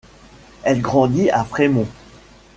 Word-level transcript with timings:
Elle 0.63 0.81
grandit 0.81 1.29
à 1.29 1.43
Fremont. 1.43 1.85